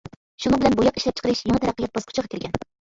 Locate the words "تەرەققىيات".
1.67-1.97